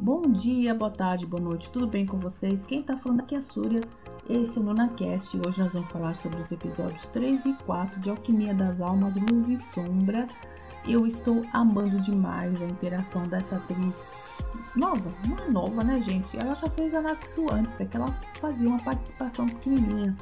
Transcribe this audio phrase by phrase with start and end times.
[0.00, 2.64] Bom dia, boa tarde, boa noite, tudo bem com vocês?
[2.66, 3.80] Quem tá falando aqui é a Súria,
[4.28, 8.00] esse é o NunaCast e hoje nós vamos falar sobre os episódios 3 e 4
[8.00, 10.26] de Alquimia das Almas, Luz e Sombra.
[10.84, 14.08] Eu estou amando demais a interação dessa atriz
[14.74, 16.36] nova, não é nova, né, gente?
[16.36, 18.10] Ela já fez a Naxu antes, é que ela
[18.40, 20.16] fazia uma participação pequenininha.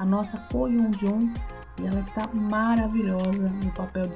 [0.00, 1.30] A nossa Ko Yoon Jung,
[1.78, 4.06] e ela está maravilhosa no papel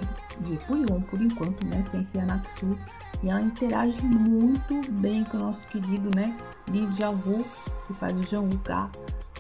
[0.41, 2.79] de, de Puyon, por enquanto, né, sem ser a Naxu.
[3.23, 6.35] E ela interage muito bem com o nosso querido, né,
[6.69, 7.45] Lee Jae-woo,
[7.87, 8.91] que faz o Jang-woo Ka,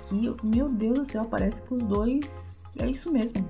[0.09, 3.47] que, meu Deus do céu, parece que os dois, é isso mesmo.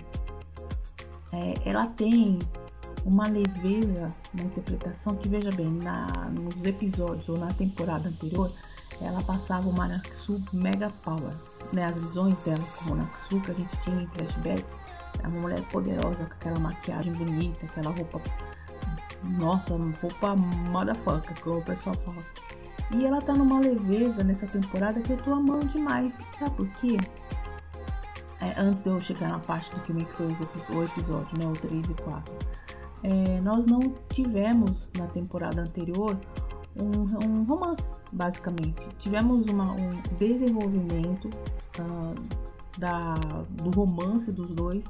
[1.32, 2.38] É, ela tem
[3.04, 8.52] uma leveza na interpretação que, veja bem, na, nos episódios ou na temporada anterior,
[9.00, 11.32] ela passava uma Naxu mega power,
[11.74, 11.84] né?
[11.86, 14.64] As visões dela como Naxu que a gente tinha em flashback,
[15.22, 18.20] é uma mulher poderosa com aquela maquiagem bonita, aquela roupa,
[19.22, 22.22] nossa, roupa motherfucker, como o pessoal fala.
[22.90, 26.96] E ela tá numa leveza nessa temporada que eu tô amando demais, sabe por quê?
[28.40, 31.52] É, antes de eu chegar na parte do que me foi o episódio, né, o
[31.52, 32.34] 3 e 4
[33.04, 36.18] é, nós não tivemos na temporada anterior
[36.76, 38.88] um, um romance, basicamente.
[38.98, 41.28] Tivemos uma, um desenvolvimento
[41.78, 42.14] uh,
[42.78, 43.14] da,
[43.50, 44.84] do romance dos dois,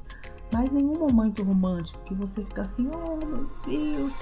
[0.53, 4.13] mas nenhum momento romântico que você fica assim, oh meu Deus.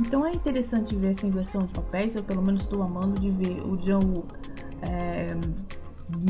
[0.00, 2.14] Então é interessante ver essa inversão de papéis.
[2.14, 4.24] Eu pelo menos estou amando de ver o John
[4.80, 5.34] é,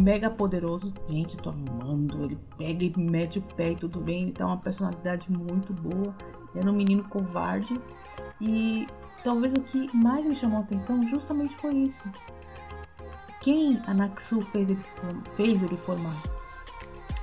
[0.00, 0.92] mega poderoso.
[1.08, 2.24] Gente, tô amando.
[2.24, 4.24] Ele pega e mete o pé e tudo bem.
[4.24, 6.14] Ele tem uma personalidade muito boa.
[6.54, 7.80] Era um menino covarde
[8.40, 8.86] e
[9.24, 12.02] talvez o que mais me chamou a atenção justamente foi isso.
[13.40, 14.82] Quem a Naxu fez ele,
[15.36, 16.14] fez ele formar?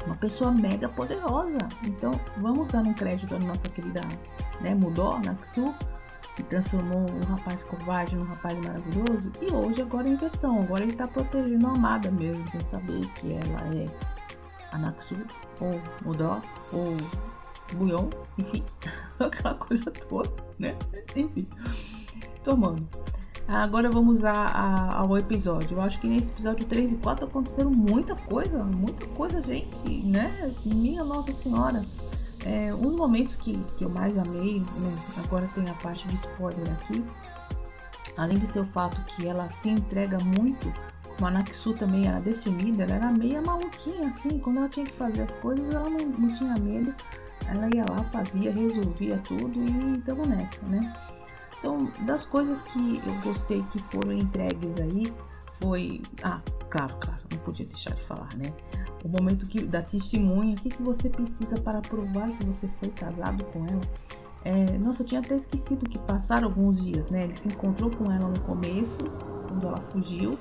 [0.05, 1.59] Uma pessoa mega poderosa.
[1.83, 4.01] Então vamos dar um crédito à nossa querida
[4.61, 5.73] né, Mudó, Naxu,
[6.35, 9.31] que transformou um rapaz covarde num rapaz maravilhoso.
[9.41, 10.61] E hoje agora é inversão.
[10.61, 13.85] Agora ele está protegendo a amada mesmo, sem saber que ela é
[14.71, 15.15] a Naxu,
[15.59, 16.41] ou Mudó,
[16.71, 16.97] ou
[17.75, 18.63] Buion, enfim,
[19.19, 20.75] aquela coisa toda, né?
[21.15, 21.47] Enfim,
[22.43, 22.87] tomando.
[23.47, 25.77] Agora vamos a, a, ao episódio.
[25.77, 30.53] Eu acho que nesse episódio 3 e 4 aconteceram muita coisa, muita coisa, gente, né?
[30.63, 31.83] Minha Nossa Senhora.
[32.45, 34.97] É, um dos momentos que, que eu mais amei, né?
[35.17, 37.03] agora tem a parte de spoiler aqui,
[38.15, 40.71] além de ser o fato que ela se entrega muito,
[41.15, 44.93] como a Naksu também era destemida, ela era meio maluquinha assim, quando ela tinha que
[44.93, 46.95] fazer as coisas, ela não, não tinha medo
[47.47, 50.93] ela ia lá, fazia, resolvia tudo e estamos nessa, né?
[51.57, 55.13] Então, das coisas que eu gostei que foram entregues aí,
[55.61, 56.01] foi.
[56.23, 58.51] Ah, claro, claro, não podia deixar de falar, né?
[59.03, 62.89] O momento que, da testemunha, o que, que você precisa para provar que você foi
[62.89, 63.81] casado com ela?
[64.45, 67.25] É, nossa, eu tinha até esquecido que passaram alguns dias, né?
[67.25, 68.99] Ele se encontrou com ela no começo,
[69.47, 70.39] quando ela fugiu,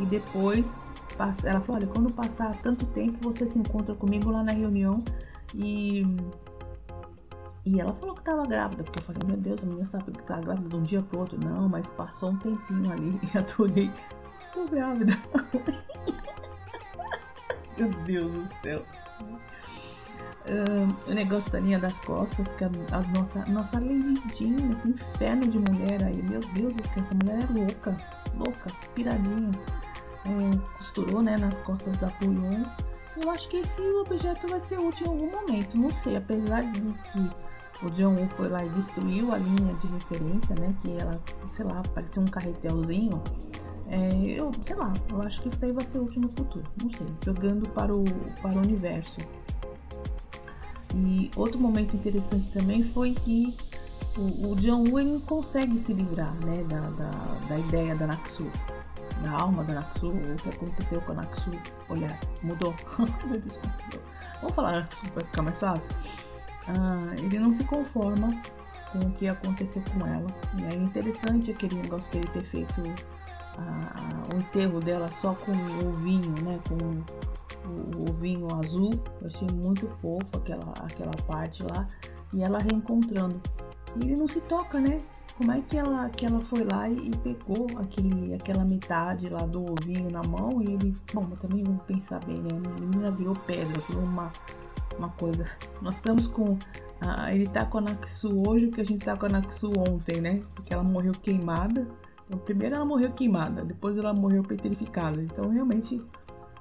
[0.00, 0.66] e depois
[1.44, 4.98] ela falou: Olha, quando passar tanto tempo, você se encontra comigo lá na reunião
[5.54, 6.04] e
[7.66, 10.22] e ela falou que estava grávida, porque eu falei, meu Deus, a menina sabe que
[10.22, 11.36] tá grávida de um dia pro outro.
[11.36, 13.90] Não, mas passou um tempinho ali e adorei.
[14.38, 15.18] Estou grávida.
[17.76, 18.84] meu Deus do céu.
[20.46, 25.58] Um, o negócio da linha das costas, que a, a nossa, nossa esse inferno de
[25.58, 27.98] mulher aí, meu Deus do céu, essa mulher é louca,
[28.36, 29.50] louca, piradinha.
[30.26, 32.64] É, costurou né, nas costas da Puyon.
[33.22, 36.80] Eu acho que esse objeto vai ser útil em algum momento, não sei, apesar de
[36.80, 40.74] que o John foi lá e destruiu a linha de referência, né?
[40.82, 41.20] Que ela,
[41.50, 43.22] sei lá, parecia um carretelzinho.
[43.88, 46.64] É, eu, sei lá, eu acho que isso aí vai ser útil no futuro.
[46.82, 48.04] Não sei, jogando para o,
[48.42, 49.18] para o universo.
[50.94, 53.56] E outro momento interessante também foi que
[54.16, 56.64] o, o John Woo consegue se livrar, né?
[56.64, 58.50] Da, da, da ideia da Naxu.
[59.22, 61.50] Da alma da Naxu, o que aconteceu com a Naxu.
[61.88, 62.74] Olha, mudou.
[64.40, 65.88] Vamos falar Naxu para ficar mais fácil
[66.68, 68.30] ah, ele não se conforma
[68.92, 70.26] com o que aconteceu com ela.
[70.58, 72.82] E é interessante aquele negócio dele ter feito
[73.58, 76.58] ah, o enterro dela só com o vinho, né?
[76.68, 78.90] Com o, o, vinho azul.
[79.20, 81.86] Eu achei muito fofo aquela, aquela parte lá.
[82.32, 83.40] E ela reencontrando.
[83.96, 85.00] E ele não se toca, né?
[85.36, 89.72] Como é que ela, que ela foi lá e, pegou aquele, aquela metade lá do
[89.72, 90.96] ovinho na mão e ele.
[91.12, 92.48] Bom, também vamos pensar bem, né?
[92.52, 94.32] A menina virou pedra, virou uma
[94.98, 95.46] uma coisa.
[95.80, 96.58] Nós estamos com.
[97.00, 99.28] Ah, ele tá com a Naxu hoje, que a gente tá com a
[99.90, 100.42] ontem, né?
[100.54, 101.86] Porque ela morreu queimada.
[102.26, 105.22] Então, primeiro ela morreu queimada, depois ela morreu petrificada.
[105.22, 106.02] Então, realmente,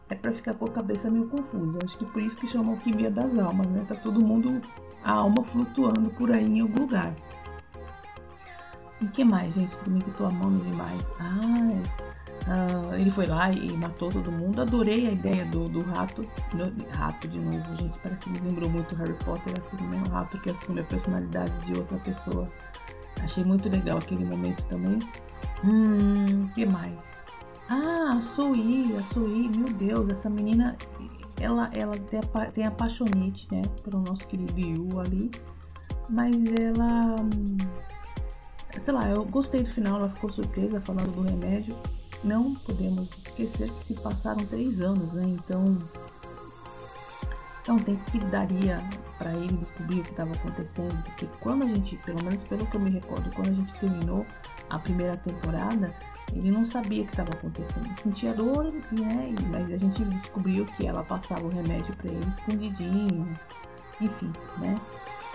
[0.09, 1.79] é para ficar com a cabeça meio confusa.
[1.83, 3.85] Acho que por isso que chama alquimia das almas, né?
[3.87, 4.61] Tá todo mundo,
[5.03, 7.15] a alma flutuando por aí em algum lugar.
[9.01, 9.75] E que mais, gente?
[9.77, 11.01] Também que eu tô amando demais.
[11.19, 14.61] Ah, ele foi lá e matou todo mundo.
[14.61, 16.25] Adorei a ideia do, do rato.
[16.91, 17.97] rato de novo, gente.
[17.99, 21.73] Parece que me lembrou muito Harry Potter, aquele mesmo rato que assume a personalidade de
[21.73, 22.47] outra pessoa.
[23.21, 24.99] Achei muito legal aquele momento também.
[25.63, 27.17] Hum, que mais?
[27.69, 30.77] Ah, a Sui, a Sui, meu Deus, essa menina,
[31.39, 35.31] ela, ela tem, a, tem apaixonite, né, pelo nosso querido Yu ali,
[36.07, 37.57] mas ela, hum,
[38.79, 41.75] sei lá, eu gostei do final, ela ficou surpresa falando do remédio.
[42.23, 45.77] Não podemos esquecer que se passaram três anos, né, então
[47.67, 48.79] é um tempo que daria
[49.17, 52.75] para ele descobrir o que estava acontecendo, porque quando a gente, pelo menos pelo que
[52.75, 54.25] eu me recordo, quando a gente terminou
[54.69, 55.93] a primeira temporada,
[56.33, 57.87] ele não sabia o que estava acontecendo.
[58.01, 59.33] Sentia dor, né?
[59.49, 63.37] Mas a gente descobriu que ela passava o remédio para ele escondidinho,
[64.01, 64.79] enfim, né?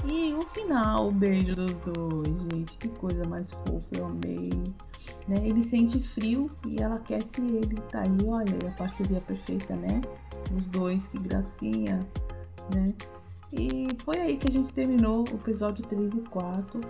[0.09, 4.51] E o final, o beijo dos dois, gente, que coisa mais fofa, eu amei.
[5.29, 5.37] Né?
[5.47, 7.77] Ele sente frio e ela aquece ele.
[7.91, 10.01] Tá aí, olha, a parceria perfeita, né?
[10.57, 12.07] Os dois, que gracinha,
[12.75, 12.95] né?
[13.53, 16.81] E foi aí que a gente terminou o episódio 3 e 4.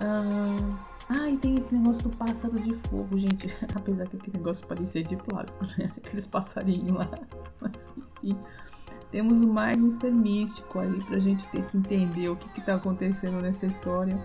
[0.00, 0.78] Ah,
[1.08, 3.48] ah, e tem esse negócio do pássaro de fogo, gente.
[3.74, 5.92] Apesar que aquele negócio parecia de plástico, né?
[5.96, 7.10] Aqueles passarinhos lá.
[7.60, 8.38] Mas enfim.
[9.10, 12.74] Temos mais um ser místico aí pra gente ter que entender o que, que tá
[12.74, 14.18] acontecendo nessa história.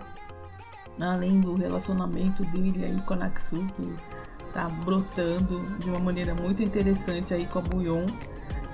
[1.00, 3.94] Além do relacionamento dele aí com a Naxu, que
[4.52, 8.06] tá brotando de uma maneira muito interessante aí com a Buyon.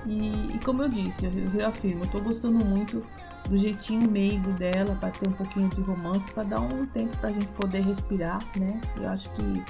[0.05, 3.03] E, e como eu disse, eu reafirmo, eu tô gostando muito
[3.49, 7.29] do jeitinho meigo dela, para ter um pouquinho de romance, para dar um tempo para
[7.29, 8.79] a gente poder respirar, né?
[8.97, 9.63] Eu acho que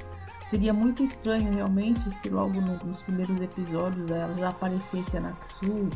[0.52, 5.88] seria muito estranho realmente se logo no, nos primeiros episódios ela já aparecesse a Naxu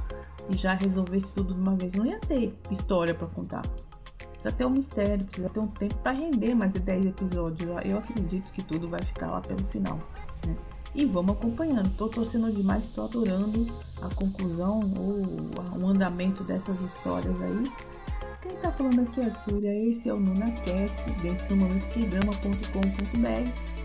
[0.49, 1.93] e já resolvesse tudo de uma vez.
[1.93, 3.63] Não ia ter história para contar.
[4.31, 7.69] Precisa ter um mistério, precisa ter um tempo para render mais de 10 episódios.
[7.83, 9.99] Eu acredito que tudo vai ficar lá pelo final,
[10.47, 10.55] né?
[10.93, 11.89] E vamos acompanhando.
[11.97, 13.67] Tô torcendo demais, tô adorando
[14.01, 17.69] a conclusão ou o andamento dessas histórias aí.
[18.41, 23.84] Quem tá falando aqui é a Súria, esse é o NunaCast, dentro do momentoquedrama.com.br.